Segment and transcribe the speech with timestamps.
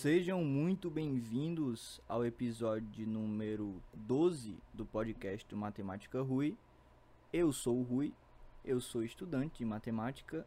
[0.00, 6.56] Sejam muito bem-vindos ao episódio número 12 do podcast Matemática Rui.
[7.30, 8.14] Eu sou o Rui,
[8.64, 10.46] eu sou estudante de matemática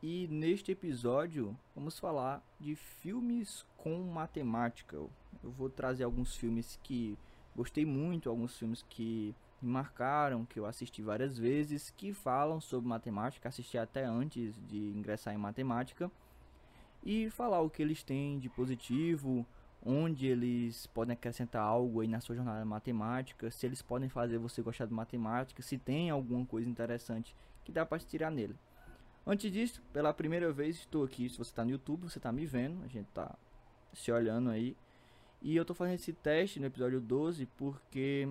[0.00, 4.96] e neste episódio vamos falar de filmes com matemática.
[4.96, 5.10] Eu
[5.42, 7.18] vou trazer alguns filmes que
[7.56, 12.88] gostei muito, alguns filmes que me marcaram, que eu assisti várias vezes, que falam sobre
[12.88, 16.08] matemática, assisti até antes de ingressar em matemática
[17.06, 19.46] e falar o que eles têm de positivo,
[19.80, 24.60] onde eles podem acrescentar algo aí na sua jornada matemática, se eles podem fazer você
[24.60, 28.56] gostar de matemática, se tem alguma coisa interessante que dá para tirar nele.
[29.24, 32.44] Antes disso, pela primeira vez estou aqui, se você está no YouTube, você está me
[32.44, 33.38] vendo, a gente está
[33.92, 34.76] se olhando aí.
[35.40, 38.28] E eu estou fazendo esse teste no episódio 12 porque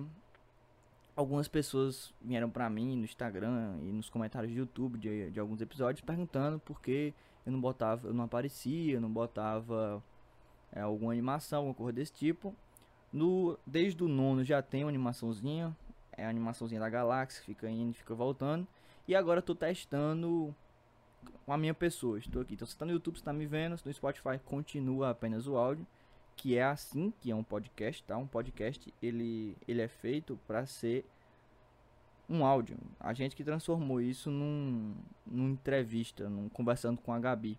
[1.16, 5.62] algumas pessoas vieram para mim no Instagram e nos comentários do YouTube de, de alguns
[5.62, 7.14] episódios perguntando por que
[7.44, 10.02] eu não botava, eu não aparecia, eu não botava
[10.72, 12.54] é, alguma animação, alguma coisa desse tipo.
[13.12, 15.74] No, desde o nono já tem uma animaçãozinha,
[16.12, 18.66] é a animaçãozinha da galáxia, fica indo, fica voltando.
[19.08, 20.54] E agora eu tô testando
[21.46, 22.54] com a minha pessoa, estou aqui.
[22.54, 25.86] Então você tá no YouTube, você tá me vendo, no Spotify continua apenas o áudio,
[26.36, 28.16] que é assim que é um podcast, tá?
[28.16, 31.04] Um podcast ele, ele é feito para ser
[32.28, 32.76] um áudio.
[33.00, 34.94] A gente que transformou isso num,
[35.26, 37.58] numa entrevista, num, conversando com a Gabi.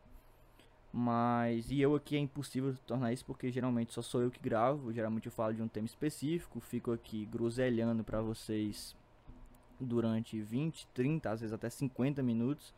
[0.91, 4.93] Mas, e eu aqui é impossível tornar isso porque geralmente só sou eu que gravo.
[4.93, 8.95] Geralmente eu falo de um tema específico, fico aqui groselhando para vocês
[9.79, 12.73] durante 20, 30, às vezes até 50 minutos.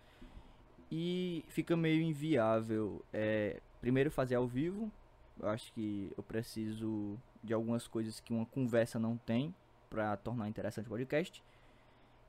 [0.91, 3.03] E fica meio inviável.
[3.13, 4.91] É, primeiro fazer ao vivo.
[5.39, 9.53] Eu acho que eu preciso de algumas coisas que uma conversa não tem
[9.89, 11.43] para tornar interessante o podcast.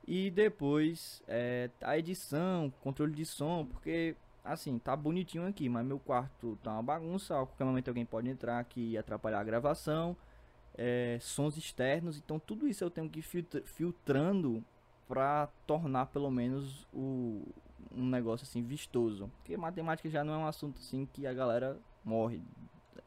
[0.07, 5.99] E depois é, a edição, controle de som, porque assim, tá bonitinho aqui, mas meu
[5.99, 10.17] quarto tá uma bagunça, a qualquer momento alguém pode entrar aqui e atrapalhar a gravação,
[10.75, 14.65] é, sons externos, então tudo isso eu tenho que filtra filtrando
[15.07, 17.43] para tornar pelo menos o,
[17.95, 19.31] um negócio assim vistoso.
[19.39, 22.41] Porque matemática já não é um assunto assim que a galera morre,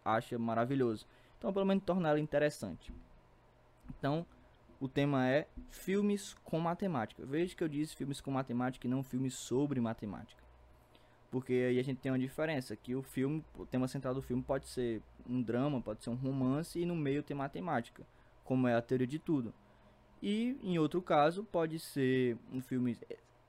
[0.04, 1.06] acha maravilhoso.
[1.38, 2.94] Então pelo menos tornar ela interessante.
[3.90, 4.26] Então,
[4.80, 7.26] o tema é filmes com matemática.
[7.26, 10.44] Veja que eu disse filmes com matemática e não filmes sobre matemática.
[11.32, 14.44] Porque aí a gente tem uma diferença, que o filme, o tema central do filme
[14.44, 18.06] pode ser um drama, pode ser um romance e no meio tem matemática,
[18.44, 19.54] como é a teoria de tudo.
[20.22, 22.98] E em outro caso, pode ser um filme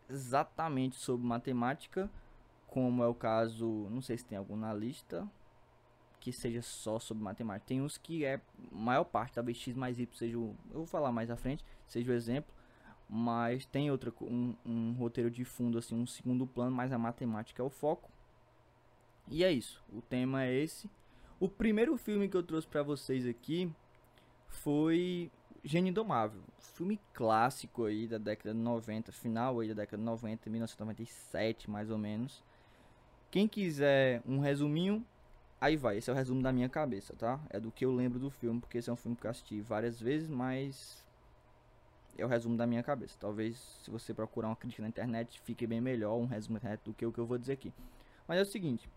[0.09, 2.11] exatamente sobre matemática,
[2.67, 5.29] como é o caso, não sei se tem algum na lista,
[6.25, 7.69] que seja só sobre matemática.
[7.69, 8.41] Tem uns que é
[8.73, 12.11] maior parte, talvez x mais y seja o, eu vou falar mais à frente, seja
[12.11, 12.51] o exemplo,
[13.07, 17.63] mas tem outra um, um roteiro de fundo assim, um segundo plano, mas a matemática
[17.63, 18.11] é o foco.
[19.29, 20.89] E é isso, o tema é esse.
[21.39, 23.71] O primeiro filme que eu trouxe para vocês aqui
[24.49, 25.31] foi
[25.63, 30.49] Gênio Indomável, filme clássico aí da década de 90, final aí da década de 90,
[30.49, 32.43] 1997 mais ou menos.
[33.31, 35.05] Quem quiser um resuminho,
[35.61, 37.41] Aí vai, esse é o resumo da minha cabeça, tá?
[37.49, 39.61] É do que eu lembro do filme, porque esse é um filme que eu assisti
[39.61, 41.03] várias vezes, mas
[42.19, 43.17] é o resumo da minha cabeça.
[43.19, 46.93] Talvez se você procurar uma crítica na internet, fique bem melhor um resumo internet do
[46.93, 47.73] que o que eu vou dizer aqui.
[48.29, 48.89] Mas é o seguinte,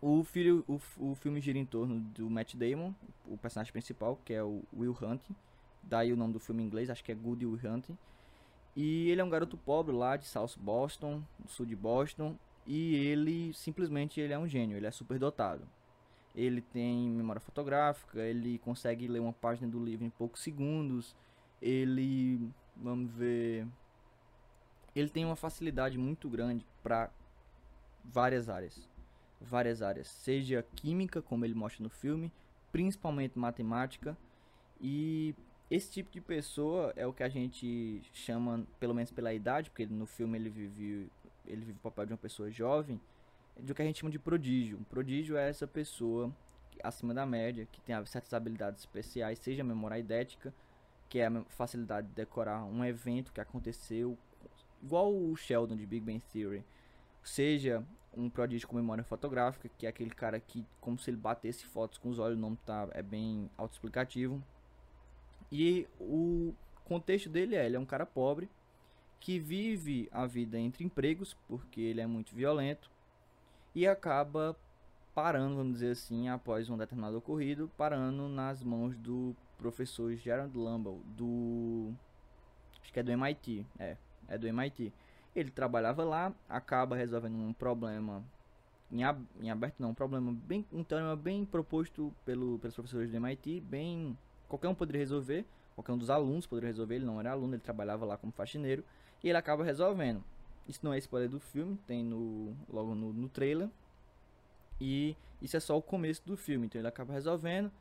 [0.00, 2.92] o, filho, o, o filme gira em torno do Matt Damon,
[3.26, 5.34] o personagem principal, que é o Will Hunting.
[5.82, 7.96] Daí o nome do filme em inglês, acho que é Good Will Hunting.
[8.76, 12.36] E ele é um garoto pobre lá de South Boston, do sul de Boston,
[12.66, 15.68] e ele simplesmente ele é um gênio, ele é super dotado.
[16.34, 21.14] Ele tem memória fotográfica, ele consegue ler uma página do livro em poucos segundos.
[21.62, 23.66] Ele, vamos ver,
[24.94, 27.10] ele tem uma facilidade muito grande para
[28.04, 28.88] várias áreas.
[29.40, 32.32] Várias áreas, seja química, como ele mostra no filme,
[32.72, 34.16] principalmente matemática.
[34.80, 35.34] E
[35.70, 39.86] esse tipo de pessoa é o que a gente chama, pelo menos pela idade, porque
[39.86, 41.10] no filme ele vive
[41.46, 43.00] ele vive o papel de uma pessoa jovem,
[43.58, 44.78] de o que a gente chama de prodígio.
[44.78, 46.32] Um prodígio é essa pessoa
[46.82, 50.52] acima da média, que tem certas habilidades especiais, seja a memória idética,
[51.08, 54.18] que é a facilidade de decorar um evento que aconteceu,
[54.82, 56.64] igual o Sheldon de Big Bang Theory,
[57.22, 57.84] seja
[58.16, 61.98] um prodígio com memória fotográfica, que é aquele cara que, como se ele batesse fotos
[61.98, 64.42] com os olhos, o nome tá, é bem autoexplicativo.
[65.50, 66.54] E o
[66.84, 68.48] contexto dele é, ele é um cara pobre,
[69.24, 72.90] que vive a vida entre empregos, porque ele é muito violento,
[73.74, 74.54] e acaba
[75.14, 81.00] parando, vamos dizer assim, após um determinado ocorrido, parando nas mãos do professor Gerald Lumble,
[81.16, 81.90] do.
[82.82, 83.66] Acho que é do MIT.
[83.78, 83.96] É,
[84.28, 84.92] é do MIT.
[85.34, 88.22] Ele trabalhava lá, acaba resolvendo um problema
[88.92, 93.10] em, ab, em aberto não, um problema bem, um teorema bem proposto pelo, pelos professores
[93.10, 97.18] do MIT, bem, qualquer um poderia resolver, qualquer um dos alunos poderia resolver, ele não
[97.18, 98.84] era aluno, ele trabalhava lá como faxineiro,
[99.24, 100.22] e ele acaba resolvendo.
[100.68, 103.68] Isso não é spoiler do filme, tem no, logo no, no trailer,
[104.78, 107.72] e isso é só o começo do filme, então ele acaba resolvendo,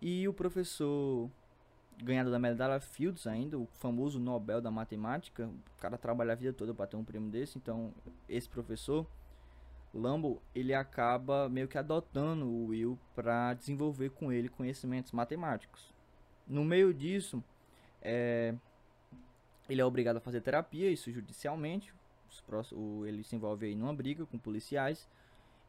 [0.00, 1.28] e o professor
[2.02, 6.52] ganhador da medalha Fields ainda, o famoso Nobel da matemática, o cara trabalha a vida
[6.52, 7.92] toda para ter um prêmio desse, então
[8.28, 9.04] esse professor
[9.92, 15.92] Lambo, ele acaba meio que adotando o Will para desenvolver com ele conhecimentos matemáticos.
[16.46, 17.42] No meio disso,
[18.02, 18.54] é,
[19.68, 21.92] ele é obrigado a fazer terapia, isso judicialmente.
[23.06, 25.08] Ele se envolve aí numa briga com policiais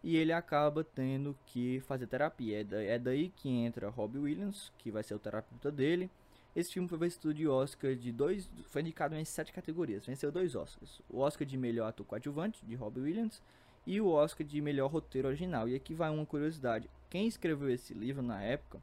[0.03, 2.65] e ele acaba tendo que fazer terapia.
[2.71, 6.09] É, é daí que entra Robbie Williams, que vai ser o terapeuta dele.
[6.55, 10.55] Esse filme foi vencido de Oscar de dois, foi indicado em sete categorias, venceu dois
[10.55, 11.01] Oscars.
[11.09, 13.41] O Oscar de melhor ator coadjuvante de Robbie Williams
[13.85, 15.67] e o Oscar de melhor roteiro original.
[15.67, 18.81] E aqui vai uma curiosidade: quem escreveu esse livro na época,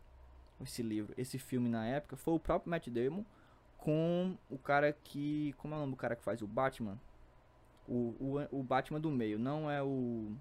[0.61, 3.25] esse livro, esse filme na época, foi o próprio Matt Damon
[3.87, 6.99] com o cara que, como é o nome do cara que faz o Batman?
[7.87, 10.33] O, o, o Batman do meio, não é o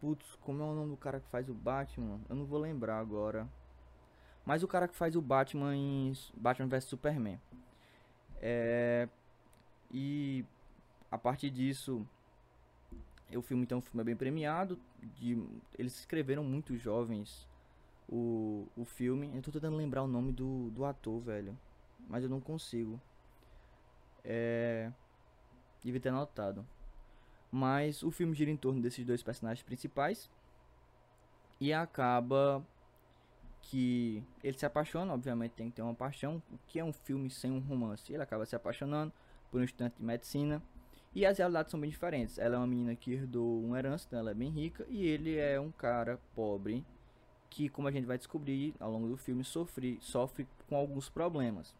[0.00, 2.20] Putz, como é o nome do cara que faz o Batman?
[2.28, 3.48] Eu não vou lembrar agora.
[4.44, 7.40] Mas o cara que faz o Batman em Batman vs Superman.
[8.42, 9.08] É...
[9.92, 10.44] E
[11.08, 12.04] a partir disso,
[13.32, 14.76] o filme então o filme bem premiado.
[15.00, 15.40] De,
[15.78, 17.46] eles escreveram muito jovens
[18.08, 19.30] o, o filme.
[19.34, 21.58] Eu tô tentando lembrar o nome do, do ator, velho.
[22.08, 23.00] Mas eu não consigo.
[24.24, 24.90] É.
[25.82, 26.66] Devia ter anotado.
[27.50, 30.30] Mas o filme gira em torno desses dois personagens principais.
[31.60, 32.64] E acaba
[33.62, 36.42] que ele se apaixona, obviamente tem que ter uma paixão.
[36.52, 38.12] O que é um filme sem um romance?
[38.12, 39.12] Ele acaba se apaixonando
[39.50, 40.62] por um estudante de medicina.
[41.14, 42.38] E as realidades são bem diferentes.
[42.38, 44.84] Ela é uma menina que herdou uma herança, então ela é bem rica.
[44.88, 46.84] E ele é um cara pobre
[47.54, 51.72] que, como a gente vai descobrir ao longo do filme, sofre, sofre com alguns problemas.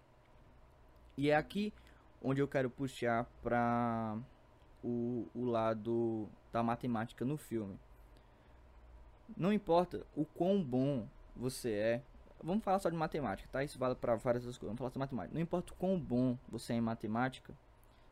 [1.17, 1.73] E é aqui
[2.23, 4.17] onde eu quero puxar para
[4.85, 7.77] o, o lado da matemática no filme.
[9.37, 12.03] Não importa o quão bom você é.
[12.41, 13.65] Vamos falar só de matemática, tá?
[13.65, 14.69] Isso vale para várias outras coisas.
[14.69, 15.35] Vamos falar só de matemática.
[15.35, 17.53] Não importa o quão bom você é em matemática,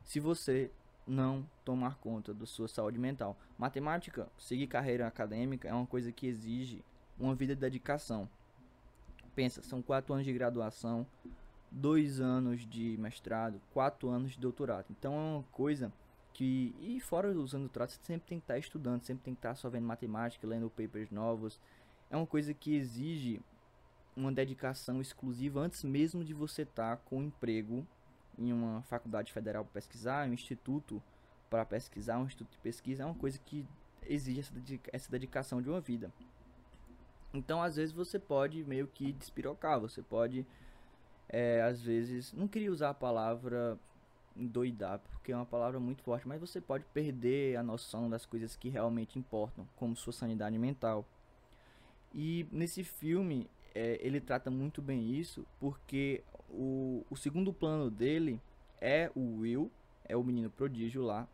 [0.03, 0.69] se você
[1.07, 3.37] não tomar conta da sua saúde mental.
[3.57, 6.85] Matemática, seguir carreira acadêmica é uma coisa que exige
[7.23, 8.29] uma vida de dedicação.
[9.35, 11.07] Pensa, são quatro anos de graduação,
[11.71, 14.87] dois anos de mestrado, quatro anos de doutorado.
[14.91, 15.93] Então é uma coisa
[16.35, 19.35] que e fora os anos de doutorado, você sempre tem que estar estudando, sempre tem
[19.35, 21.59] que estar só vendo matemática, lendo papers novos.
[22.11, 23.41] É uma coisa que exige
[24.15, 27.87] uma dedicação exclusiva antes mesmo de você estar com um emprego
[28.39, 31.03] em uma faculdade federal para pesquisar, um instituto
[31.49, 33.67] para pesquisar, um instituto de pesquisa, é uma coisa que
[34.07, 34.43] exige
[34.93, 36.11] essa dedicação de uma vida.
[37.35, 40.47] Então, às vezes, você pode meio que despirocar, você pode,
[41.29, 43.79] é, às vezes, não queria usar a palavra
[44.37, 48.57] endoidar, porque é uma palavra muito forte, mas você pode perder a noção das coisas
[48.57, 51.07] que realmente importam, como sua sanidade mental.
[52.15, 58.41] E nesse filme, é, ele trata muito bem isso, porque o, o segundo plano dele
[58.81, 59.71] é o Will,
[60.05, 61.27] é o menino prodígio lá,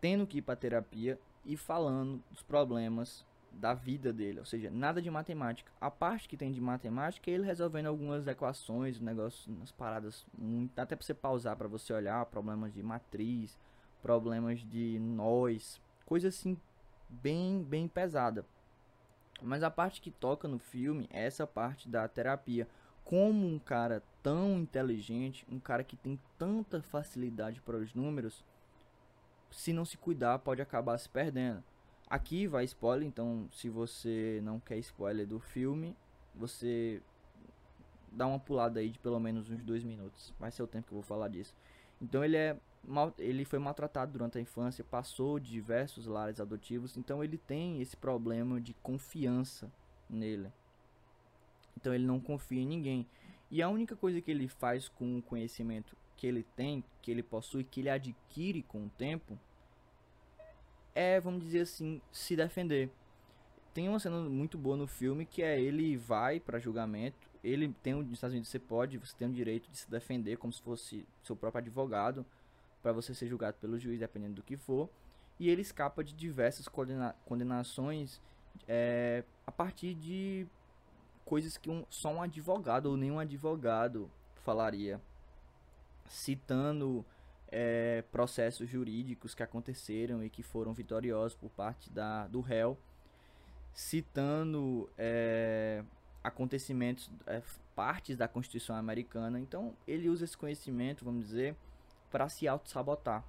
[0.00, 5.02] tendo que ir para terapia e falando dos problemas da vida dele, ou seja, nada
[5.02, 5.70] de matemática.
[5.80, 10.26] A parte que tem de matemática é ele resolvendo algumas equações, negócios, umas paradas,
[10.76, 13.58] até para você pausar para você olhar, problemas de matriz,
[14.02, 16.56] problemas de nós, coisa assim
[17.08, 18.44] bem bem pesada.
[19.42, 22.68] Mas a parte que toca no filme é essa parte da terapia.
[23.04, 28.44] Como um cara tão inteligente, um cara que tem tanta facilidade para os números,
[29.50, 31.64] se não se cuidar, pode acabar se perdendo.
[32.10, 35.96] Aqui vai spoiler, então se você não quer spoiler do filme,
[36.34, 37.00] você
[38.10, 40.34] dá uma pulada aí de pelo menos uns dois minutos.
[40.36, 41.54] Vai ser o tempo que eu vou falar disso.
[42.02, 47.22] Então ele é mal, ele foi maltratado durante a infância, passou diversos lares adotivos, então
[47.22, 49.70] ele tem esse problema de confiança
[50.08, 50.50] nele.
[51.76, 53.06] Então ele não confia em ninguém.
[53.50, 57.22] E a única coisa que ele faz com o conhecimento que ele tem, que ele
[57.22, 59.38] possui, que ele adquire com o tempo,
[60.94, 62.90] é, vamos dizer assim, se defender.
[63.72, 67.94] Tem uma cena muito boa no filme que é ele vai para julgamento, ele tem
[67.94, 71.06] nos Estados Unidos você pode, você tem o direito de se defender como se fosse
[71.22, 72.26] seu próprio advogado
[72.82, 74.88] para você ser julgado pelo juiz, dependendo do que for.
[75.38, 78.20] E ele escapa de diversas condena condenações
[78.68, 80.46] é, a partir de
[81.24, 84.10] coisas que um, só um advogado ou nenhum advogado
[84.42, 85.00] falaria.
[86.06, 87.04] Citando
[87.50, 92.78] é, processos jurídicos que aconteceram e que foram vitoriosos por parte da, do réu,
[93.72, 95.84] citando é,
[96.22, 97.42] acontecimentos, é,
[97.74, 99.40] partes da Constituição americana.
[99.40, 101.56] Então, ele usa esse conhecimento, vamos dizer,
[102.10, 103.24] para se auto-sabotar.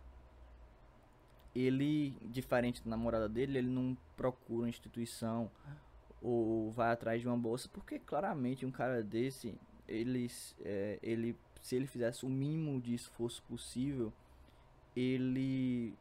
[1.53, 5.51] Ele, diferente da namorada dele, ele não procura uma instituição
[6.21, 9.55] ou vai atrás de uma bolsa, porque claramente um cara desse,
[9.87, 10.27] ele,
[10.63, 14.11] é, ele se ele fizesse o mínimo de esforço possível,
[14.95, 15.93] ele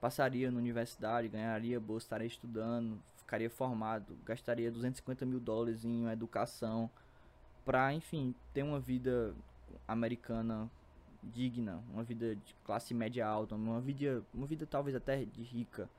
[0.00, 6.90] passaria na universidade, ganharia bolsa, estaria estudando, ficaria formado, gastaria 250 mil dólares em educação
[7.64, 9.34] para, enfim, ter uma vida
[9.86, 10.70] americana
[11.22, 15.90] digna, uma vida de classe média alta, uma vida, uma vida talvez até de rica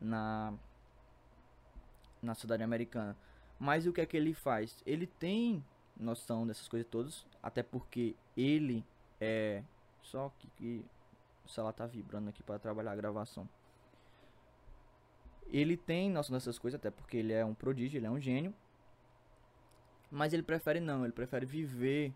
[0.00, 0.54] na
[2.22, 3.16] na cidade americana.
[3.58, 4.82] Mas o que é que ele faz?
[4.86, 5.64] Ele tem
[5.96, 8.84] noção dessas coisas todas, até porque ele
[9.20, 9.62] é
[10.02, 10.84] só que, que
[11.44, 13.48] o celular tá vibrando aqui para trabalhar a gravação.
[15.48, 18.54] Ele tem noção dessas coisas, até porque ele é um prodígio, ele é um gênio.
[20.10, 22.12] Mas ele prefere não, ele prefere viver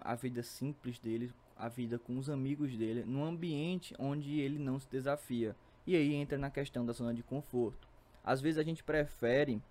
[0.00, 4.78] a vida simples dele, a vida com os amigos dele, num ambiente onde ele não
[4.78, 5.54] se desafia.
[5.86, 7.88] E aí entra na questão da zona de conforto.
[8.22, 9.62] Às vezes a gente prefere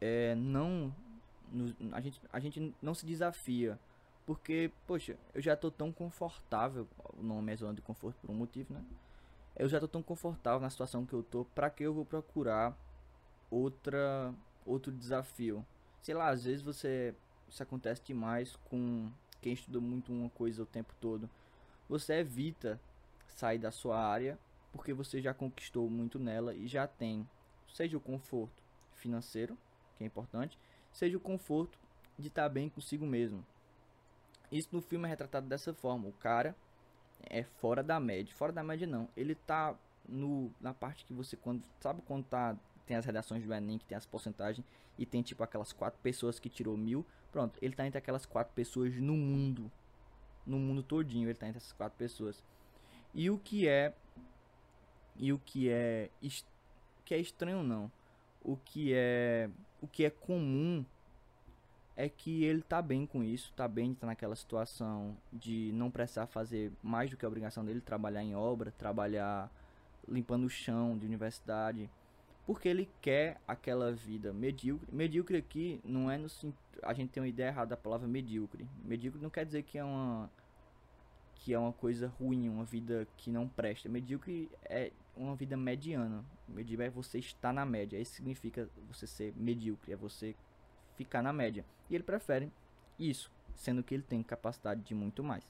[0.00, 0.94] é, não
[1.92, 3.78] a gente, a gente não se desafia.
[4.26, 6.88] Porque, poxa, eu já tô tão confortável.
[7.18, 8.82] O nome é zona de conforto por um motivo, né?
[9.54, 11.44] Eu já tô tão confortável na situação que eu tô.
[11.44, 12.76] Pra que eu vou procurar
[13.50, 14.34] outra
[14.64, 15.64] outro desafio?
[16.00, 17.14] Sei lá, às vezes você.
[17.48, 21.28] Isso acontece demais com quem estuda muito uma coisa o tempo todo.
[21.88, 22.80] Você evita
[23.26, 24.38] sair da sua área
[24.72, 27.28] porque você já conquistou muito nela e já tem,
[27.72, 29.56] seja o conforto financeiro,
[29.96, 30.58] que é importante,
[30.94, 31.78] seja o conforto
[32.18, 33.44] de estar bem consigo mesmo.
[34.50, 36.08] Isso no filme é retratado dessa forma.
[36.08, 36.56] O cara
[37.28, 38.32] é fora da média.
[38.34, 39.08] Fora da média não.
[39.16, 39.76] Ele tá
[40.08, 43.86] no, na parte que você quando sabe quando tá tem as redações do Enem que
[43.86, 44.64] tem as porcentagens
[44.98, 47.04] e tem tipo aquelas quatro pessoas que tirou mil.
[47.32, 49.70] Pronto, ele tá entre aquelas quatro pessoas no mundo.
[50.46, 52.44] No mundo todinho ele tá entre essas quatro pessoas.
[53.12, 53.94] E o que é
[55.16, 56.10] e o que é
[57.04, 57.90] que é estranho não.
[58.42, 59.48] O que é
[59.84, 60.84] o que é comum
[61.96, 66.26] é que ele tá bem com isso, tá bem tá naquela situação de não precisar
[66.26, 69.50] fazer mais do que a obrigação dele, trabalhar em obra, trabalhar
[70.08, 71.88] limpando o chão de universidade,
[72.46, 74.88] porque ele quer aquela vida medíocre.
[74.90, 76.28] Medíocre aqui não é no
[76.82, 78.66] a gente tem uma ideia errada da palavra medíocre.
[78.84, 80.28] Medíocre não quer dizer que é uma
[81.44, 83.86] que é uma coisa ruim, uma vida que não presta.
[83.86, 86.24] Medíocre é uma vida mediana.
[86.48, 88.00] Medíocre é você estar na média.
[88.00, 90.34] Isso significa você ser medíocre, é você
[90.96, 91.62] ficar na média.
[91.90, 92.50] E ele prefere
[92.98, 95.44] isso, sendo que ele tem capacidade de muito mais.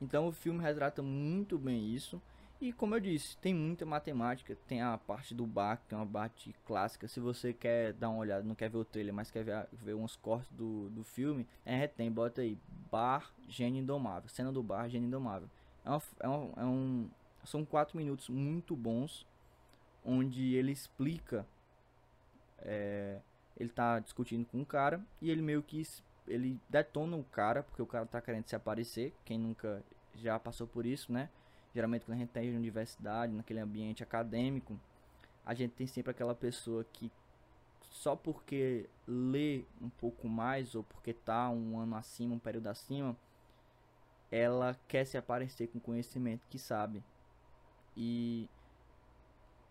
[0.00, 2.18] Então o filme retrata muito bem isso.
[2.60, 4.56] E como eu disse, tem muita matemática.
[4.66, 7.06] Tem a parte do bar, que é uma parte clássica.
[7.06, 9.94] Se você quer dar uma olhada, não quer ver o trailer, mas quer ver, ver
[9.94, 12.58] uns cortes do, do filme, é, tem, bota aí,
[12.90, 14.28] bar gênio indomável.
[14.28, 15.48] Cena do bar gênio indomável.
[15.84, 17.08] É, uma, é, uma, é um.
[17.44, 19.24] São quatro minutos muito bons.
[20.04, 21.46] Onde ele explica.
[22.58, 23.20] É,
[23.56, 25.00] ele tá discutindo com um cara.
[25.22, 25.80] E ele meio que.
[26.26, 29.14] Ele detona o cara, porque o cara tá querendo se aparecer.
[29.24, 29.82] Quem nunca
[30.16, 31.30] já passou por isso, né?
[31.78, 34.76] Geralmente quando a gente está em universidade, naquele ambiente acadêmico,
[35.46, 37.08] a gente tem sempre aquela pessoa que
[37.88, 43.16] só porque lê um pouco mais ou porque tá um ano acima, um período acima,
[44.28, 47.00] ela quer se aparecer com conhecimento que sabe.
[47.96, 48.50] E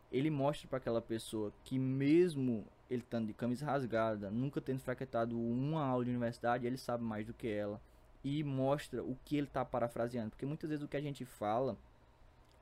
[0.10, 5.38] ele mostra para aquela pessoa que mesmo ele estando de camisa rasgada, nunca tendo frequentado
[5.38, 7.82] uma aula de universidade, ele sabe mais do que ela
[8.24, 11.78] e mostra o que ele está parafraseando, porque muitas vezes o que a gente fala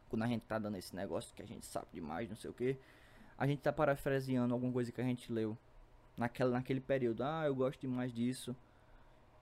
[0.10, 2.54] quando a gente tá dando esse negócio que a gente sabe demais, não sei o
[2.54, 2.78] que,
[3.38, 5.58] a gente tá parafraseando alguma coisa que a gente leu
[6.18, 7.24] naquela, naquele período.
[7.24, 8.56] Ah, eu gosto demais disso,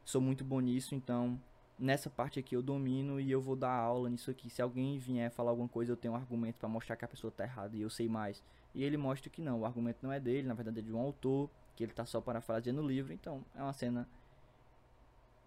[0.04, 1.40] sou muito bom nisso, então
[1.78, 4.50] nessa parte aqui eu domino e eu vou dar aula nisso aqui.
[4.50, 7.32] Se alguém vier falar alguma coisa, eu tenho um argumento para mostrar que a pessoa
[7.32, 8.44] tá errada e eu sei mais.
[8.74, 11.00] E ele mostra que não, o argumento não é dele, na verdade é de um
[11.00, 14.08] autor, que ele tá só parafraseando o livro, então é uma cena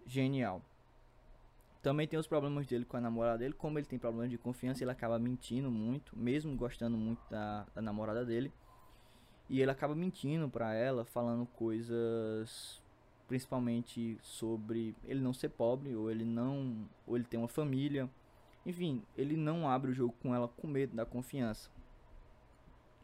[0.05, 0.61] genial.
[1.81, 4.83] Também tem os problemas dele com a namorada dele, como ele tem problemas de confiança,
[4.83, 8.51] ele acaba mentindo muito, mesmo gostando muito da, da namorada dele.
[9.49, 12.81] E ele acaba mentindo para ela, falando coisas
[13.27, 18.09] principalmente sobre ele não ser pobre ou ele não ou ele tem uma família.
[18.65, 21.69] Enfim, ele não abre o jogo com ela com medo da confiança.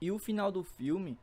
[0.01, 1.17] E o final do filme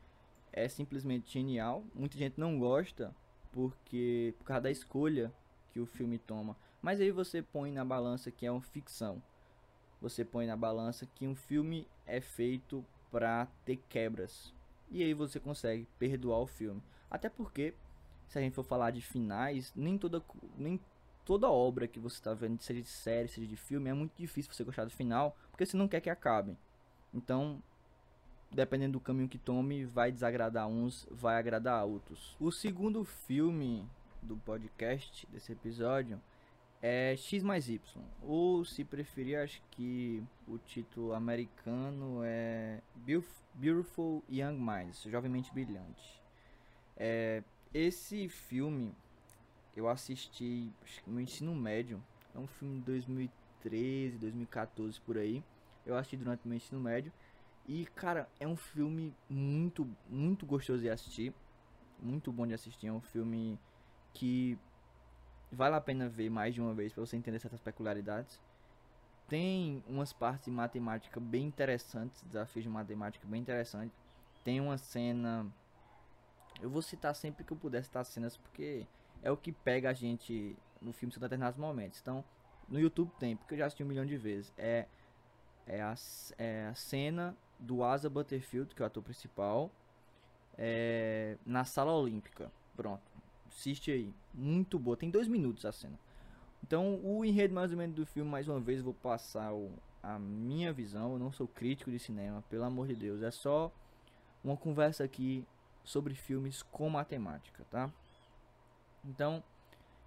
[0.51, 1.83] é simplesmente genial.
[1.93, 3.13] Muita gente não gosta
[3.51, 5.31] porque por causa da escolha
[5.71, 6.55] que o filme toma.
[6.81, 9.21] Mas aí você põe na balança que é uma ficção.
[10.01, 14.51] você põe na balança que um filme é feito para ter quebras.
[14.89, 16.81] E aí você consegue perdoar o filme.
[17.09, 17.75] Até porque,
[18.27, 20.23] se a gente for falar de finais, nem toda,
[20.57, 20.79] nem
[21.23, 24.51] toda obra que você está vendo, seja de série, seja de filme, é muito difícil
[24.51, 26.57] você gostar do final, porque você não quer que acabe.
[27.13, 27.61] Então,
[28.49, 32.35] dependendo do caminho que tome, vai desagradar uns, vai agradar outros.
[32.39, 33.87] O segundo filme
[34.21, 36.19] do podcast, desse episódio,
[36.81, 37.79] é X mais Y.
[38.21, 42.81] Ou se preferir, acho que o título americano é
[43.53, 46.21] Beautiful Young Minds, Jovemente Brilhante.
[46.97, 48.93] É, esse filme
[49.75, 50.71] eu assisti
[51.05, 52.01] no ensino médio.
[52.33, 55.43] É um filme de 2013, 2014 por aí.
[55.85, 57.11] Eu assisti durante o meu ensino médio.
[57.67, 61.33] E, cara, é um filme muito, muito gostoso de assistir.
[62.01, 62.87] Muito bom de assistir.
[62.87, 63.59] É um filme
[64.13, 64.57] que
[65.51, 68.39] vale a pena ver mais de uma vez para você entender certas peculiaridades.
[69.27, 73.97] Tem umas partes de matemática bem interessantes, desafios de matemática bem interessantes.
[74.43, 75.45] Tem uma cena.
[76.61, 78.85] Eu vou citar sempre que eu puder citar cenas porque
[79.23, 81.99] é o que pega a gente no filme em determinados momentos.
[82.01, 82.23] Então,
[82.67, 84.53] no YouTube tem, porque eu já assisti um milhão de vezes.
[84.57, 84.87] É,
[85.65, 85.95] é, a,
[86.37, 89.71] é a cena do Asa Butterfield, que é o ator principal,
[90.57, 92.51] é, na sala olímpica.
[92.75, 93.10] Pronto.
[93.51, 94.13] Assiste aí.
[94.33, 94.97] Muito boa.
[94.97, 95.99] Tem dois minutos a cena.
[96.63, 100.17] Então, o enredo mais ou menos do filme, mais uma vez, vou passar o, a
[100.17, 101.13] minha visão.
[101.13, 103.21] Eu não sou crítico de cinema, pelo amor de Deus.
[103.21, 103.71] É só
[104.43, 105.45] uma conversa aqui
[105.83, 107.91] sobre filmes com matemática, tá?
[109.03, 109.43] Então,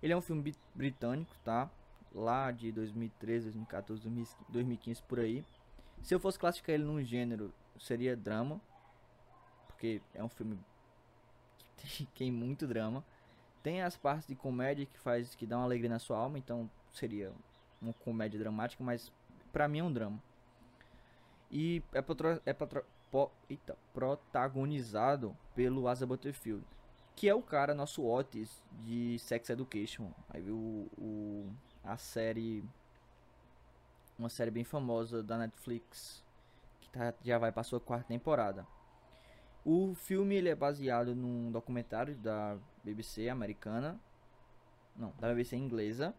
[0.03, 1.71] ele é um filme britânico, tá?
[2.15, 4.03] Lá de 2013, 2014,
[4.49, 5.45] 2015 por aí.
[6.03, 8.61] Se eu fosse classificar ele num gênero, seria drama,
[9.67, 10.59] porque é um filme
[11.77, 13.05] que tem muito drama.
[13.65, 16.71] Tem as partes de comédia que faz que dá uma alegria na sua alma, então
[16.93, 17.33] seria
[17.81, 19.11] uma comédia dramática, mas
[19.51, 20.23] pra mim é um drama.
[21.51, 26.63] E é, patro, é patro, po, eita, protagonizado pelo Asa Butterfield,
[27.17, 30.13] que é o cara, nosso Otis de Sex Education.
[30.29, 31.51] Aí viu o,
[31.83, 32.63] a série,
[34.19, 36.23] uma série bem famosa da Netflix,
[36.83, 38.67] que tá, já vai para sua quarta temporada.
[39.65, 43.99] O filme ele é baseado num documentário da BBC americana,
[44.97, 46.15] não, da BBC inglesa,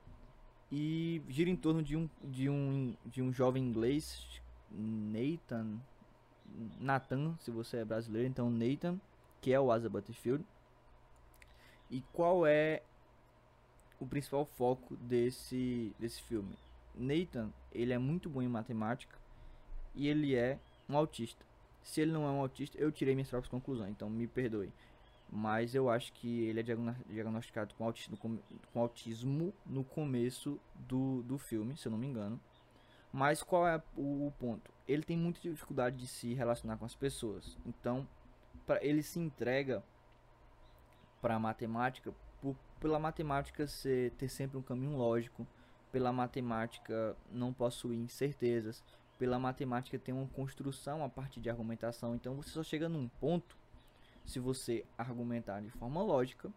[0.71, 5.79] e gira em torno de um de um de um jovem inglês, Nathan,
[6.79, 8.99] Nathan, se você é brasileiro, então Nathan,
[9.41, 10.43] que é o Asa Butterfield.
[11.89, 12.81] E qual é
[13.99, 16.57] o principal foco desse desse filme?
[16.95, 19.15] Nathan, ele é muito bom em matemática
[19.93, 21.45] e ele é um autista.
[21.83, 24.71] Se ele não é um autista, eu tirei minhas próprias conclusões, então me perdoe.
[25.29, 31.37] Mas eu acho que ele é diagnosticado com autismo, com autismo no começo do, do
[31.37, 32.39] filme, se eu não me engano.
[33.11, 34.71] Mas qual é o, ponto?
[34.87, 37.57] Ele tem muita dificuldade de se relacionar com as pessoas.
[37.65, 38.07] Então,
[38.65, 39.83] pra, ele se entrega
[41.21, 45.47] para a matemática por, pela matemática ser, ter sempre um caminho lógico,
[45.91, 48.83] pela matemática não possuir incertezas,
[49.17, 52.15] pela matemática tem uma construção a partir de argumentação.
[52.15, 53.57] Então você só chega num ponto
[54.25, 56.51] se você argumentar de forma lógica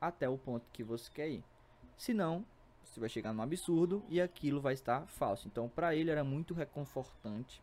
[0.00, 1.44] até o ponto que você quer ir.
[1.96, 2.44] Senão,
[2.84, 5.48] você vai chegar num absurdo e aquilo vai estar falso.
[5.48, 7.62] Então, para ele era muito reconfortante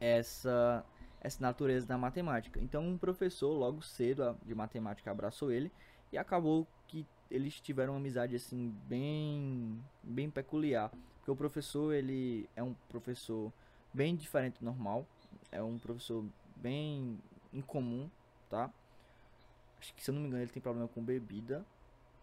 [0.00, 0.84] essa
[1.20, 2.60] essa natureza da matemática.
[2.60, 5.72] Então, um professor logo cedo de matemática abraçou ele
[6.12, 10.90] e acabou que eles tiveram uma amizade assim bem bem peculiar.
[11.16, 13.50] Porque o professor, ele é um professor
[13.92, 15.06] bem diferente do normal.
[15.50, 16.22] É um professor
[16.56, 17.18] bem
[17.54, 18.10] incomum,
[18.50, 18.70] tá?
[19.78, 21.64] Acho que se eu não me engano ele tem problema com bebida.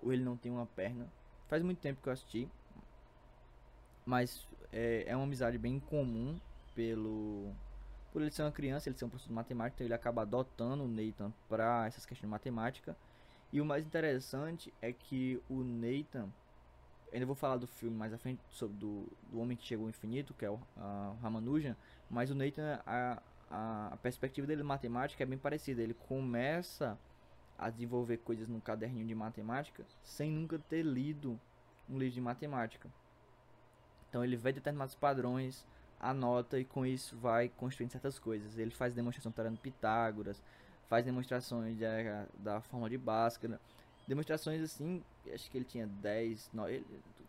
[0.03, 1.07] Ou ele não tem uma perna.
[1.47, 2.49] Faz muito tempo que eu assisti.
[4.05, 6.39] Mas é, é uma amizade bem comum
[6.73, 7.53] pelo...
[8.11, 10.83] Por ele ser uma criança, ele ser um professor de matemática, então ele acaba adotando
[10.83, 12.97] o Nathan para essas questões de matemática.
[13.53, 16.27] E o mais interessante é que o Nathan
[17.13, 19.89] ainda vou falar do filme mais à frente sobre do, do homem que chegou ao
[19.89, 20.59] infinito, que é o
[21.21, 21.75] Ramanujan,
[22.09, 25.81] mas o Nathan a, a, a perspectiva dele matemática é bem parecida.
[25.81, 26.97] Ele começa
[27.57, 31.39] a desenvolver coisas no caderninho de matemática sem nunca ter lido
[31.89, 32.89] um livro de matemática.
[34.09, 35.65] Então ele vê determinados padrões,
[35.99, 38.57] anota e com isso vai construindo certas coisas.
[38.57, 40.41] Ele faz demonstração teorema Pitágoras,
[40.89, 41.85] faz demonstrações de,
[42.39, 43.59] da forma de Bhaskara,
[44.07, 46.85] demonstrações assim, acho que ele tinha 10, não, ele,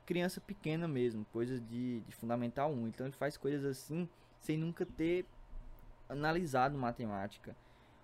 [0.06, 2.88] criança pequena mesmo, coisas de, de fundamental 1.
[2.88, 4.08] Então ele faz coisas assim
[4.40, 5.24] sem nunca ter
[6.12, 7.56] analisado matemática.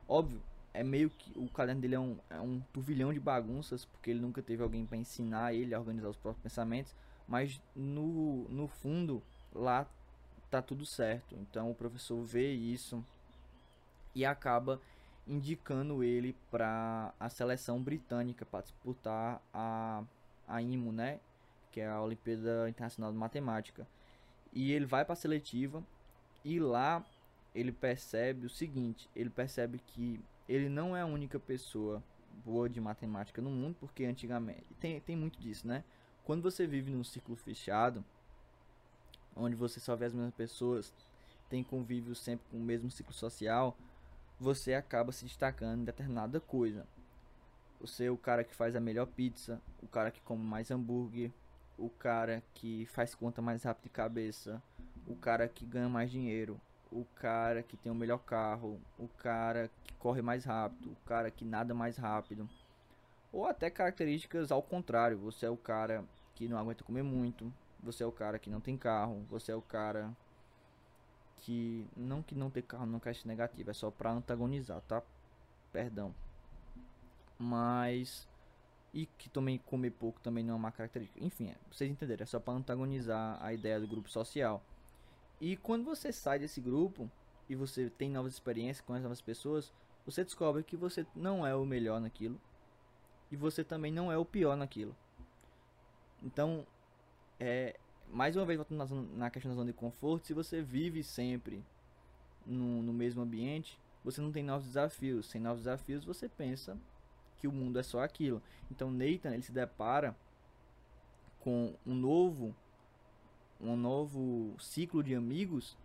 [0.08, 0.40] Óbvio,
[0.72, 4.20] é meio que o caderno dele é um, é um turvilhão de bagunças, porque ele
[4.20, 6.94] nunca teve alguém para ensinar ele a organizar os próprios pensamentos,
[7.26, 9.22] mas no, no fundo
[9.54, 9.86] lá
[10.50, 11.34] tá tudo certo.
[11.36, 13.04] Então o professor vê isso
[14.14, 14.80] e acaba
[15.26, 20.02] indicando ele para a seleção britânica para disputar a,
[20.46, 21.20] a IMO, né?
[21.70, 23.86] Que é a Olimpíada Internacional de Matemática.
[24.52, 25.82] E ele vai para a seletiva
[26.44, 27.04] e lá
[27.54, 32.02] ele percebe o seguinte: ele percebe que ele não é a única pessoa
[32.44, 35.84] boa de matemática no mundo, porque antigamente tem, tem muito disso, né?
[36.24, 38.04] Quando você vive num ciclo fechado,
[39.34, 40.92] onde você só vê as mesmas pessoas,
[41.48, 43.76] tem convívio sempre com o mesmo ciclo social,
[44.38, 46.86] você acaba se destacando em determinada coisa.
[47.80, 51.30] Você é o cara que faz a melhor pizza, o cara que come mais hambúrguer,
[51.76, 54.62] o cara que faz conta mais rápido de cabeça,
[55.06, 59.70] o cara que ganha mais dinheiro, o cara que tem o melhor carro, o cara
[59.84, 62.48] que corre mais rápido, o cara que nada mais rápido.
[63.32, 68.02] Ou até características ao contrário, você é o cara que não aguenta comer muito, você
[68.02, 70.10] é o cara que não tem carro, você é o cara
[71.38, 75.02] que não que não ter carro não quer negativo, é só para antagonizar, tá?
[75.72, 76.14] Perdão.
[77.38, 78.26] Mas
[78.92, 81.22] e que também comer pouco também não é uma característica.
[81.22, 84.62] Enfim, é, vocês entenderam, é só para antagonizar a ideia do grupo social.
[85.40, 87.10] E quando você sai desse grupo
[87.48, 89.72] e você tem novas experiências com as novas pessoas,
[90.04, 92.40] você descobre que você não é o melhor naquilo
[93.30, 94.96] e você também não é o pior naquilo.
[96.22, 96.66] Então,
[97.38, 101.02] é, mais uma vez voltando na, na questão da zona de conforto, se você vive
[101.02, 101.64] sempre
[102.44, 105.26] no, no mesmo ambiente, você não tem novos desafios.
[105.26, 106.76] Sem novos desafios, você pensa
[107.36, 108.42] que o mundo é só aquilo.
[108.70, 110.16] Então Nathan ele se depara
[111.40, 112.54] com um novo
[113.60, 115.76] um novo ciclo de amigos,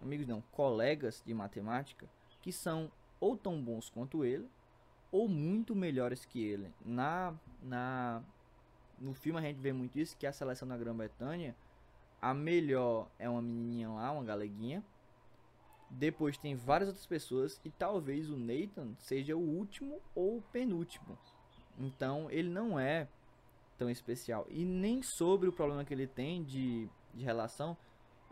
[0.00, 2.08] amigos não, colegas de matemática
[2.40, 4.48] que são ou tão bons quanto ele
[5.12, 6.72] ou muito melhores que ele.
[6.84, 8.22] Na na
[8.98, 11.56] no filme a gente vê muito isso que a seleção da Grã-Bretanha
[12.20, 14.84] a melhor é uma menininha lá, uma galeguinha.
[15.88, 21.18] Depois tem várias outras pessoas e talvez o Nathan seja o último ou o penúltimo.
[21.78, 23.08] Então ele não é
[23.78, 27.76] tão especial e nem sobre o problema que ele tem de de relação,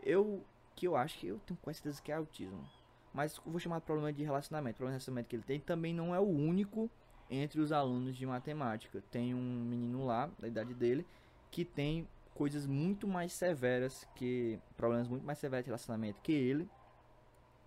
[0.01, 0.43] eu
[0.75, 2.65] que eu acho que eu tenho quase certeza que é autismo.
[3.13, 4.75] Mas vou chamar de problema de relacionamento.
[4.75, 6.89] O problema de relacionamento que ele tem também não é o único
[7.29, 9.03] entre os alunos de matemática.
[9.11, 11.05] Tem um menino lá, da idade dele,
[11.51, 16.69] que tem coisas muito mais severas que problemas muito mais severos de relacionamento que ele,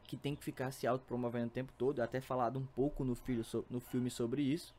[0.05, 3.45] que tem que ficar se autopromovendo o tempo todo, até falado um pouco no, filho,
[3.69, 4.75] no filme sobre isso.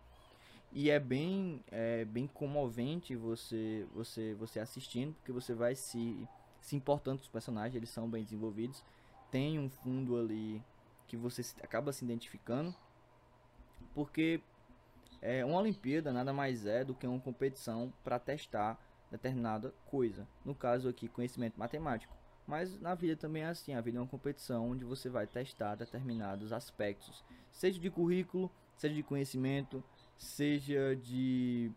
[0.75, 6.27] E é bem, é bem comovente você, você, você assistindo, porque você vai se,
[6.59, 8.83] se importando com os personagens, eles são bem desenvolvidos.
[9.29, 10.59] Tem um fundo ali
[11.07, 12.73] que você acaba se identificando,
[13.93, 14.41] porque
[15.21, 18.79] é, uma Olimpíada nada mais é do que uma competição para testar
[19.11, 20.27] determinada coisa.
[20.43, 22.13] No caso aqui, conhecimento matemático.
[22.47, 25.75] Mas na vida também é assim, a vida é uma competição onde você vai testar
[25.75, 29.83] determinados aspectos, seja de currículo, seja de conhecimento,
[30.17, 31.71] seja de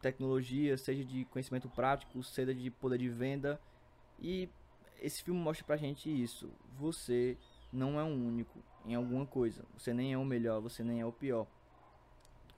[0.00, 3.60] tecnologia, seja de conhecimento prático, seja de poder de venda.
[4.18, 4.48] E
[5.00, 6.50] esse filme mostra pra gente isso.
[6.78, 7.36] Você
[7.72, 9.64] não é um único em alguma coisa.
[9.76, 11.46] Você nem é o melhor, você nem é o pior.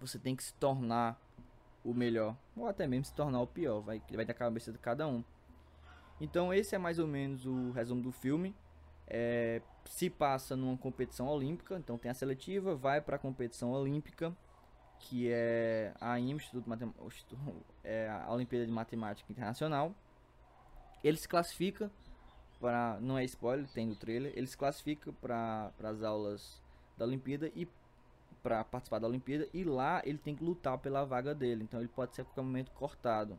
[0.01, 1.21] Você tem que se tornar
[1.85, 5.07] o melhor, ou até mesmo se tornar o pior, vai, vai da cabeça de cada
[5.07, 5.25] um.
[6.21, 8.55] Então esse é mais ou menos o resumo do filme.
[9.07, 14.37] É, se passa numa competição olímpica, então tem a seletiva, vai para a competição olímpica
[15.01, 16.93] que é a IME, Instituto Matem
[17.85, 19.95] é a Olimpíada de Matemática Internacional.
[21.03, 21.91] Ele se classifica
[22.61, 26.61] para, não é spoiler, tem no trailer, ele se classifica para as aulas
[26.97, 27.69] da Olimpíada e
[28.43, 31.89] para participar da Olimpíada e lá ele tem que lutar pela vaga dele, então ele
[31.89, 33.39] pode ser a qualquer momento cortado.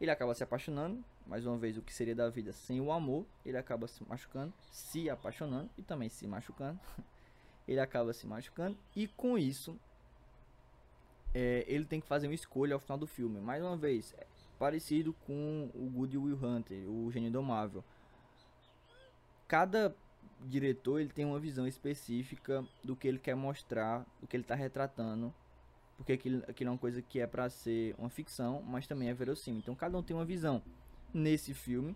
[0.00, 3.24] Ele acaba se apaixonando, mais uma vez o que seria da vida sem o amor,
[3.44, 6.78] ele acaba se machucando, se apaixonando e também se machucando.
[7.66, 9.78] ele acaba se machucando e com isso
[11.38, 13.38] é, ele tem que fazer uma escolha ao final do filme.
[13.42, 14.26] Mais uma vez, é
[14.58, 17.84] parecido com o Good Will Hunter, o Gênio Domável.
[19.46, 19.94] Cada
[20.46, 24.54] diretor ele tem uma visão específica do que ele quer mostrar, do que ele está
[24.54, 25.32] retratando,
[25.98, 29.14] porque aquilo, aquilo é uma coisa que é para ser uma ficção, mas também é
[29.14, 29.60] verossímil.
[29.60, 30.62] Então cada um tem uma visão.
[31.12, 31.94] Nesse filme,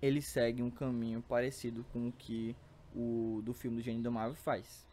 [0.00, 2.56] ele segue um caminho parecido com o que
[2.96, 4.87] o do filme do Gênio Domável faz.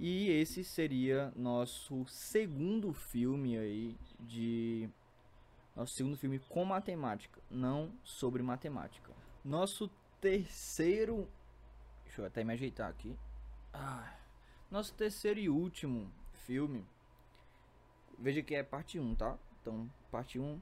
[0.00, 4.88] E esse seria nosso segundo filme aí de
[5.74, 9.12] nosso segundo filme com matemática, não sobre matemática.
[9.44, 11.28] Nosso terceiro,
[12.04, 13.16] deixa eu até me ajeitar aqui.
[13.72, 14.16] Ah,
[14.70, 16.86] nosso terceiro e último filme.
[18.16, 19.36] Veja que é parte 1, tá?
[19.60, 20.60] Então, parte 1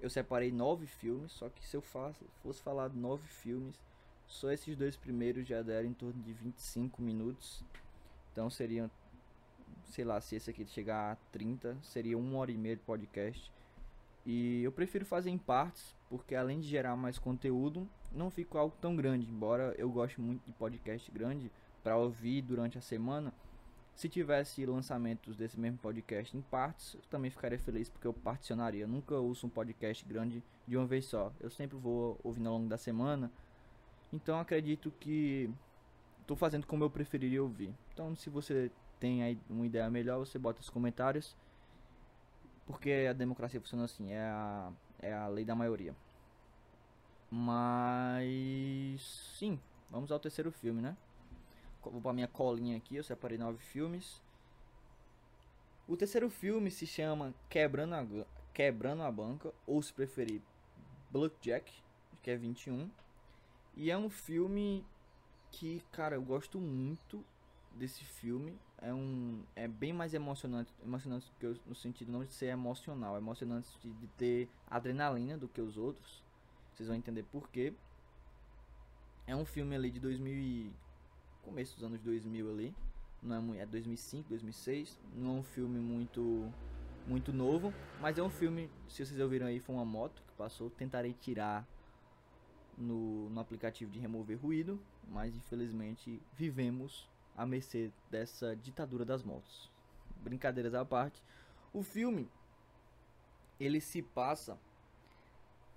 [0.00, 3.78] eu separei nove filmes, só que se eu faço, fosse falar nove filmes,
[4.26, 7.62] só esses dois primeiros já deram em torno de 25 minutos.
[8.38, 8.88] Então seriam,
[9.88, 13.52] sei lá, se esse aqui chegar a 30, seria uma hora e meia de podcast.
[14.24, 18.76] E eu prefiro fazer em partes, porque além de gerar mais conteúdo, não fica algo
[18.80, 19.28] tão grande.
[19.28, 21.50] Embora eu goste muito de podcast grande
[21.82, 23.34] para ouvir durante a semana,
[23.96, 28.84] se tivesse lançamentos desse mesmo podcast em partes, eu também ficaria feliz porque eu particionaria.
[28.84, 31.32] Eu nunca ouço um podcast grande de uma vez só.
[31.40, 33.32] Eu sempre vou ouvindo ao longo da semana.
[34.12, 35.50] Então acredito que
[36.28, 37.74] estou fazendo como eu preferiria ouvir.
[37.94, 41.34] Então se você tem aí uma ideia melhor, você bota nos comentários.
[42.66, 45.96] Porque a democracia funciona assim, é a, é a lei da maioria.
[47.30, 49.00] Mas
[49.38, 49.58] sim,
[49.90, 50.94] vamos ao terceiro filme, né?
[51.82, 54.22] Vou para minha colinha aqui, eu separei nove filmes.
[55.86, 58.06] O terceiro filme se chama Quebrando a,
[58.52, 60.42] Quebrando a Banca, ou se preferir,
[61.10, 61.72] Blackjack,
[62.22, 62.90] que é 21.
[63.74, 64.84] E é um filme
[65.50, 67.24] que, cara, eu gosto muito
[67.72, 68.58] desse filme.
[68.80, 73.16] É um é bem mais emocionante, emocionante que eu, no sentido não de ser emocional,
[73.16, 76.22] é emocionante de, de ter adrenalina do que os outros.
[76.72, 77.72] Vocês vão entender por quê.
[79.26, 80.72] É um filme ali de 2000
[81.42, 82.74] começo dos anos 2000 ali.
[83.22, 84.98] Não é muito, é 2005, 2006.
[85.14, 86.52] Não é um filme muito
[87.06, 90.68] muito novo, mas é um filme, se vocês ouviram aí, foi uma moto que passou.
[90.68, 91.66] Tentarei tirar
[92.78, 99.70] no, no aplicativo de remover ruído, mas infelizmente vivemos à mercê dessa ditadura das motos.
[100.22, 101.22] Brincadeiras à parte,
[101.72, 102.28] o filme
[103.58, 104.58] ele se passa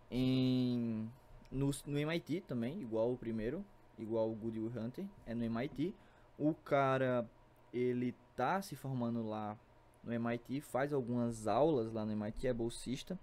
[0.10, 1.10] em
[1.52, 3.66] no, no MIT também, igual o primeiro,
[3.98, 5.94] igual o Good Will Hunter, é no MIT.
[6.38, 7.30] O cara,
[7.74, 9.58] ele tá se formando lá
[10.04, 13.20] no MIT, faz algumas aulas lá no MIT, é bolsista.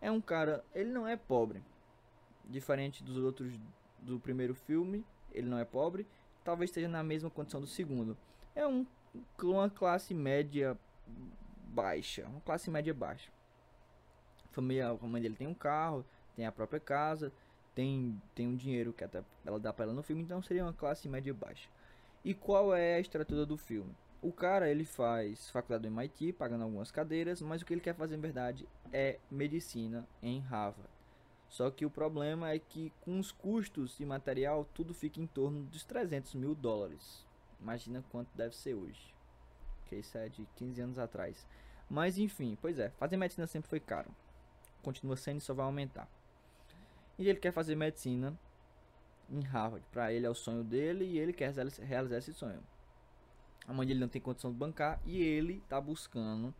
[0.00, 1.62] É um cara, ele não é pobre.
[2.50, 3.52] Diferente dos outros
[4.00, 6.06] do primeiro filme, ele não é pobre.
[6.44, 8.16] Talvez esteja na mesma condição do segundo.
[8.54, 8.84] É um,
[9.42, 10.76] uma classe média
[11.68, 13.30] baixa, uma classe média baixa.
[14.44, 17.32] A família, a mãe dele tem um carro, tem a própria casa,
[17.74, 20.72] tem, tem um dinheiro que até ela dá para ela no filme, então seria uma
[20.72, 21.68] classe média baixa.
[22.24, 23.94] E qual é a estrutura do filme?
[24.20, 27.94] O cara ele faz faculdade do MIT, pagando algumas cadeiras, mas o que ele quer
[27.94, 30.99] fazer em verdade é medicina em Harvard.
[31.50, 35.64] Só que o problema é que com os custos de material tudo fica em torno
[35.64, 37.26] dos 300 mil dólares.
[37.60, 39.12] Imagina quanto deve ser hoje.
[39.86, 41.44] Que isso é de 15 anos atrás.
[41.90, 44.14] Mas enfim, pois é, fazer medicina sempre foi caro.
[44.80, 46.08] Continua sendo e só vai aumentar.
[47.18, 48.38] E ele quer fazer medicina
[49.28, 49.84] em Harvard.
[49.90, 52.62] Para ele é o sonho dele e ele quer realizar esse sonho.
[53.66, 56.54] A mãe dele não tem condição de bancar e ele está buscando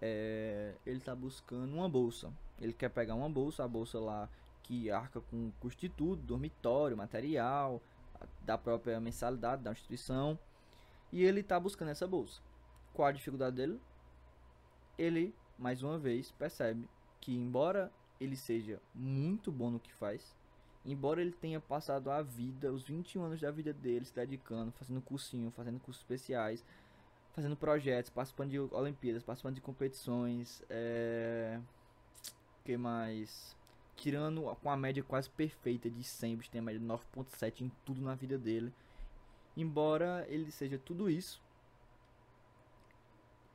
[0.00, 2.32] é, ele está buscando uma bolsa.
[2.60, 4.28] Ele quer pegar uma bolsa, a bolsa lá
[4.62, 7.82] que arca com custo de tudo, dormitório, material,
[8.42, 10.38] da própria mensalidade da instituição.
[11.12, 12.40] E ele está buscando essa bolsa.
[12.92, 13.80] Qual a dificuldade dele?
[14.98, 16.88] Ele, mais uma vez, percebe
[17.20, 20.36] que embora ele seja muito bom no que faz,
[20.84, 25.00] embora ele tenha passado a vida, os 21 anos da vida dele se dedicando, fazendo
[25.00, 26.64] cursinho, fazendo cursos especiais,
[27.32, 31.58] fazendo projetos, participando de Olimpíadas, participando de competições, é...
[32.64, 33.56] que mais?
[33.96, 38.00] Tirando com a média quase perfeita de 100, tem a média de 9.7 em tudo
[38.00, 38.72] na vida dele.
[39.56, 41.42] Embora ele seja tudo isso,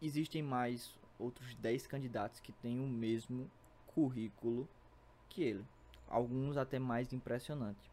[0.01, 3.49] existem mais outros 10 candidatos que têm o mesmo
[3.87, 4.67] currículo
[5.29, 5.65] que ele,
[6.07, 7.89] alguns até mais impressionante.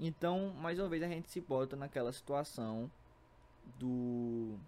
[0.00, 2.90] Então, mais uma vez a gente se bota naquela situação
[3.78, 4.58] do,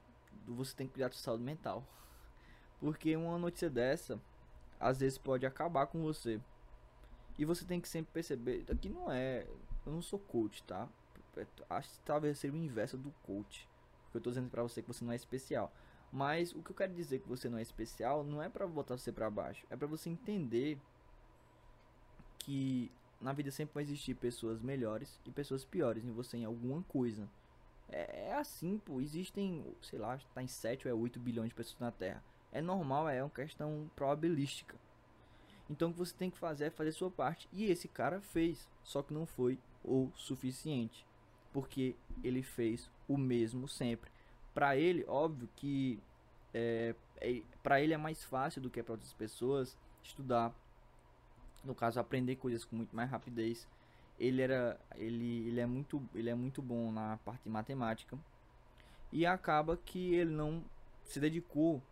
[0.47, 1.85] do você tem que cuidar da sua saúde mental.
[2.79, 4.21] Porque uma notícia dessa
[4.79, 6.41] às vezes pode acabar com você.
[7.39, 9.47] E você tem que sempre perceber, aqui não é,
[9.85, 10.89] eu não sou coach, tá?
[11.69, 13.69] Acho que talvez seja o inverso do coach.
[14.05, 15.73] Porque eu tô dizendo para você que você não é especial.
[16.13, 18.97] Mas o que eu quero dizer que você não é especial não é para botar
[18.97, 20.79] você para baixo, é para você entender
[22.39, 26.83] que na vida sempre vai existir pessoas melhores e pessoas piores em você em alguma
[26.85, 27.29] coisa.
[27.89, 31.55] É, é assim, pô, existem, sei lá, tá em 7 ou é 8 bilhões de
[31.55, 32.23] pessoas na Terra.
[32.55, 34.75] É normal, é uma questão probabilística.
[35.69, 37.49] Então o que você tem que fazer é fazer sua parte.
[37.53, 41.07] E esse cara fez, só que não foi o suficiente.
[41.53, 44.11] Porque ele fez o mesmo sempre
[44.55, 46.01] para ele, óbvio que
[46.55, 50.55] é, é para ele é mais fácil do que para outras pessoas estudar.
[51.65, 53.67] No caso, aprender coisas com muito mais rapidez.
[54.19, 58.17] Ele era, ele, ele é muito, ele é muito bom na parte de matemática
[59.11, 60.65] e acaba que ele não
[61.03, 61.83] se dedicou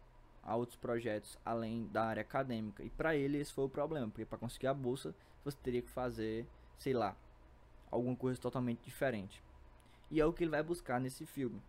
[0.42, 2.82] a outros projetos além da área acadêmica.
[2.82, 5.90] E para ele esse foi o problema, porque para conseguir a bolsa você teria que
[5.90, 6.46] fazer,
[6.78, 7.16] sei lá,
[7.90, 9.42] alguma coisa totalmente diferente.
[10.10, 11.60] E é o que ele vai buscar nesse filme.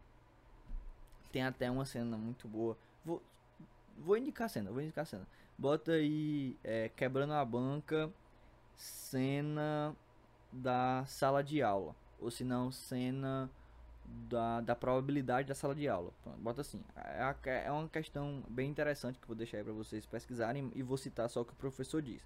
[1.31, 2.77] Tem até uma cena muito boa.
[3.03, 3.21] Vou,
[3.97, 5.27] vou indicar a cena, vou indicar a cena.
[5.57, 8.11] Bota aí é, quebrando a banca,
[8.75, 9.95] cena
[10.51, 11.95] da sala de aula.
[12.19, 13.49] Ou se não, cena
[14.05, 16.11] da, da probabilidade da sala de aula.
[16.23, 16.81] Pronto, bota assim.
[16.95, 20.97] É, é uma questão bem interessante que vou deixar aí para vocês pesquisarem e vou
[20.97, 22.21] citar só o que o professor diz.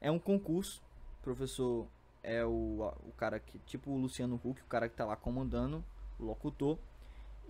[0.00, 0.82] É um concurso,
[1.20, 1.86] o professor
[2.22, 5.84] é o, o cara que, tipo o Luciano Huck, o cara que tá lá comandando,
[6.18, 6.78] o locutor,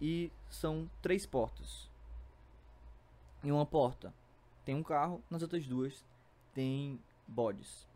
[0.00, 1.90] e são três portas.
[3.44, 4.12] Em uma porta
[4.64, 6.04] tem um carro, nas outras duas
[6.54, 7.88] tem bodes.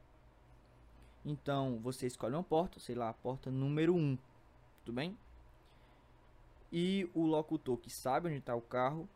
[1.25, 4.19] Então você escolhe uma porta, sei lá, a porta número 1, um,
[4.85, 5.17] tudo bem?
[6.73, 9.09] E o locutor que sabe onde está o carro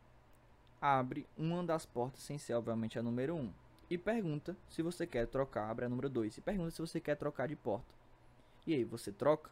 [0.81, 3.53] abre uma das portas sem ser obviamente a número 1 um,
[3.91, 7.15] e pergunta se você quer trocar, abre a número 2 e pergunta se você quer
[7.15, 7.93] trocar de porta.
[8.65, 9.51] E aí você troca.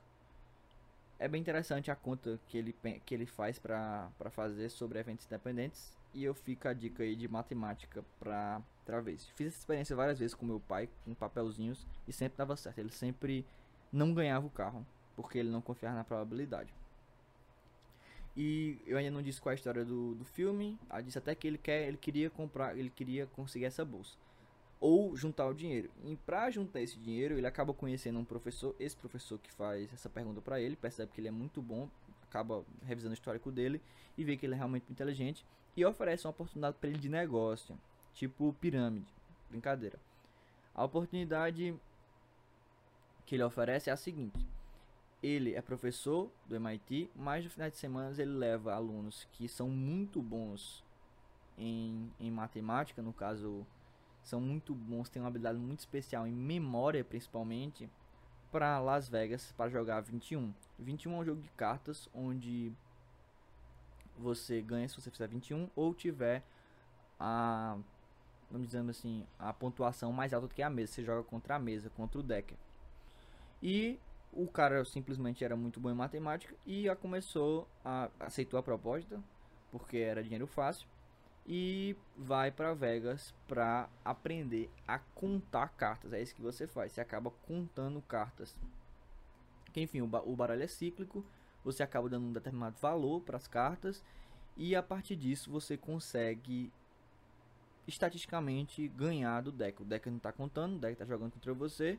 [1.20, 2.74] É bem interessante a conta que ele,
[3.06, 5.92] que ele faz para fazer sobre eventos independentes.
[6.14, 9.28] E eu fico a dica aí de matemática para travês.
[9.36, 12.80] Fiz essa experiência várias vezes com meu pai, com papelzinhos, e sempre dava certo.
[12.80, 13.46] Ele sempre
[13.92, 14.86] não ganhava o carro,
[15.18, 16.74] porque ele não confiava na probabilidade.
[18.41, 20.80] E eu ainda não disse qual é a história do, do filme.
[20.89, 24.15] Ah, disse até que ele quer, ele queria comprar, ele queria conseguir essa bolsa
[24.80, 25.89] ou juntar o dinheiro.
[26.06, 30.10] E para juntar esse dinheiro, ele acaba conhecendo um professor, esse professor que faz essa
[30.10, 31.89] pergunta para ele, percebe que ele é muito bom,
[32.23, 33.82] acaba revisando o histórico dele
[34.17, 37.78] e vê que ele é realmente inteligente e oferece uma oportunidade para ele de negócio,
[38.13, 39.13] tipo pirâmide,
[39.49, 39.99] brincadeira.
[40.73, 41.75] A oportunidade
[43.25, 44.47] que ele oferece é a seguinte:
[45.21, 49.69] ele é professor do MIT, mas no final de semana ele leva alunos que são
[49.69, 50.84] muito bons
[51.58, 53.65] em, em matemática, no caso,
[54.23, 57.89] são muito bons, têm uma habilidade muito especial em memória, principalmente,
[58.51, 60.53] para Las Vegas para jogar 21.
[60.79, 62.71] 21 é um jogo de cartas onde
[64.17, 66.43] você ganha se você fizer 21 ou tiver
[67.19, 67.77] a
[68.49, 70.93] vamos dizer assim, a pontuação mais alta do que a mesa.
[70.93, 72.55] Você joga contra a mesa, contra o deck.
[73.62, 73.99] E
[74.32, 79.22] o cara simplesmente era muito bom em matemática e já começou a aceitou a proposta
[79.72, 80.88] porque era dinheiro fácil
[81.46, 86.13] e vai para Vegas para aprender a contar cartas.
[86.13, 88.56] É isso que você faz, você acaba contando cartas.
[89.74, 91.26] Que, enfim, o, ba o baralho é cíclico,
[91.63, 94.04] você acaba dando um determinado valor para as cartas
[94.56, 96.72] e a partir disso você consegue
[97.88, 99.82] estatisticamente ganhar do deck.
[99.82, 101.98] O deck não está contando, o deck está jogando contra você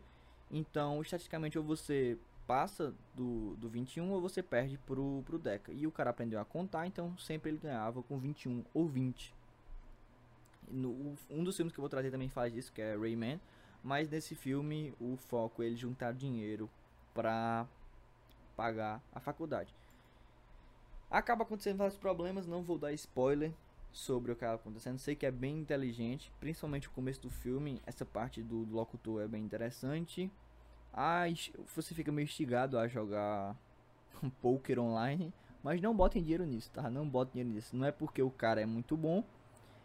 [0.50, 5.72] então, estatisticamente, ou você passa do, do 21 ou você perde pro, pro Deca.
[5.72, 9.32] E o cara aprendeu a contar, então sempre ele ganhava com 21 ou 20.
[10.68, 13.40] No, um dos filmes que eu vou trazer também faz isso, que é Rayman.
[13.82, 16.68] Mas nesse filme o foco é ele juntar dinheiro
[17.14, 17.66] pra
[18.56, 19.72] pagar a faculdade.
[21.08, 23.52] Acaba acontecendo vários problemas, não vou dar spoiler
[23.92, 24.98] sobre o que acaba acontecendo.
[24.98, 27.80] Sei que é bem inteligente, principalmente o começo do filme.
[27.86, 30.30] Essa parte do, do locutor é bem interessante.
[30.92, 31.24] Ah,
[31.74, 33.56] você fica meio instigado a jogar
[34.22, 35.32] um poker online.
[35.62, 36.88] Mas não botem dinheiro nisso, tá?
[36.88, 37.76] Não botem dinheiro nisso.
[37.76, 39.24] Não é porque o cara é muito bom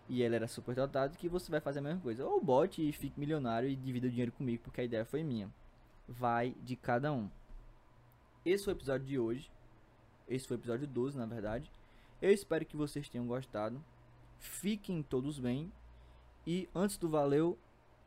[0.08, 2.26] e ele era super dotado que você vai fazer a mesma coisa.
[2.26, 5.50] Ou bote e fique milionário e divida o dinheiro comigo, porque a ideia foi minha.
[6.08, 7.30] Vai de cada um.
[8.46, 9.52] Esse foi o episódio de hoje.
[10.28, 11.72] Esse foi o episódio 12, na verdade.
[12.22, 13.84] Eu espero que vocês tenham gostado.
[14.46, 15.72] Fiquem todos bem.
[16.46, 17.58] E antes do valeu,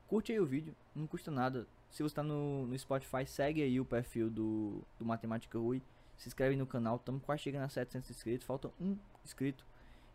[0.07, 1.67] curte aí o vídeo, não custa nada.
[1.91, 5.83] Se você está no, no Spotify, segue aí o perfil do, do Matemática Rui.
[6.17, 9.65] Se inscreve no canal, estamos quase chegando a 700 inscritos, falta um inscrito.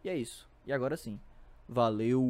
[0.04, 0.48] E é isso.
[0.66, 1.20] E agora sim,
[1.68, 2.22] valeu!